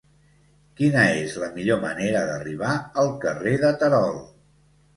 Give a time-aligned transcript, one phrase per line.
[0.79, 2.73] Quina és la millor manera d'arribar
[3.05, 4.21] al carrer de Terol?